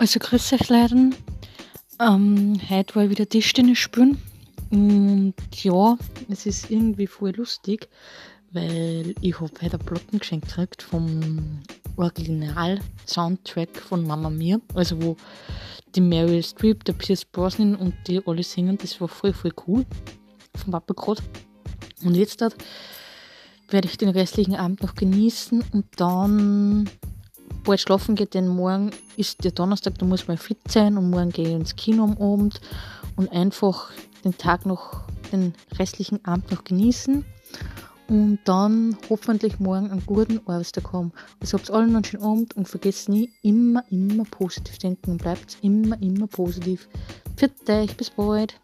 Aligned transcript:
Also 0.00 0.20
grüß 0.20 0.52
euch 0.52 0.68
Leute. 0.68 1.10
Ähm, 2.00 2.60
heute 2.70 2.94
war 2.94 3.02
ich 3.02 3.10
wieder 3.10 3.28
Tischtennis 3.28 3.78
spielen. 3.78 4.22
Und 4.70 5.34
ja, 5.50 5.98
es 6.28 6.46
ist 6.46 6.70
irgendwie 6.70 7.08
voll 7.08 7.32
lustig, 7.34 7.88
weil 8.52 9.16
ich 9.20 9.40
habe 9.40 9.50
heute 9.60 9.76
ein 9.76 9.84
Plattengeschenk 9.84 10.46
gekriegt 10.46 10.82
vom 10.82 11.62
Original-Soundtrack 11.96 13.76
von 13.76 14.06
Mama 14.06 14.30
Mia. 14.30 14.60
Also 14.74 15.02
wo 15.02 15.16
die 15.96 16.00
Meryl 16.00 16.44
Streep, 16.44 16.84
der 16.84 16.92
Pierce 16.92 17.24
Brosnan 17.24 17.74
und 17.74 17.94
die 18.06 18.24
alle 18.24 18.44
singen. 18.44 18.78
Das 18.78 19.00
war 19.00 19.08
voll, 19.08 19.32
voll 19.32 19.52
cool. 19.66 19.84
Vom 20.54 20.70
Papa 20.70 20.94
gerade. 20.94 21.22
Und 22.04 22.14
jetzt 22.14 22.40
werde 22.40 23.88
ich 23.88 23.98
den 23.98 24.10
restlichen 24.10 24.54
Abend 24.54 24.80
noch 24.80 24.94
genießen 24.94 25.64
und 25.72 25.86
dann 25.96 26.88
bald 27.68 27.80
schlafen 27.82 28.14
geht, 28.14 28.32
denn 28.32 28.48
morgen 28.48 28.92
ist 29.18 29.44
der 29.44 29.50
Donnerstag, 29.50 29.98
da 29.98 30.06
muss 30.06 30.26
man 30.26 30.38
fit 30.38 30.58
sein 30.68 30.96
und 30.96 31.10
morgen 31.10 31.28
gehe 31.28 31.48
ich 31.48 31.54
ins 31.54 31.76
Kino 31.76 32.04
am 32.04 32.16
Abend 32.16 32.62
und 33.16 33.30
einfach 33.30 33.90
den 34.24 34.38
Tag 34.38 34.64
noch, 34.64 35.02
den 35.32 35.52
restlichen 35.78 36.24
Abend 36.24 36.50
noch 36.50 36.64
genießen 36.64 37.26
und 38.08 38.38
dann 38.46 38.96
hoffentlich 39.10 39.58
morgen 39.58 39.90
einen 39.90 40.06
guten 40.06 40.38
Arbeitstag 40.46 40.94
haben. 40.94 41.12
Also 41.40 41.58
habt 41.58 41.70
allen 41.70 41.94
einen 41.94 42.04
schönen 42.04 42.22
Abend 42.24 42.56
und 42.56 42.66
vergesst 42.66 43.10
nie, 43.10 43.30
immer, 43.42 43.84
immer 43.90 44.24
positiv 44.24 44.78
denken 44.78 45.10
und 45.10 45.18
bleibt 45.18 45.58
immer, 45.60 46.00
immer 46.00 46.26
positiv. 46.26 46.88
Für 47.36 47.48
dich, 47.48 47.94
bis 47.98 48.08
bald. 48.08 48.58